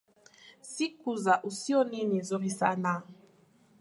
Siku 0.61 1.15
za 1.15 1.35
usoni 1.43 1.99
ni 2.05 2.19
nzuri 2.23 2.49
sana 2.49 3.01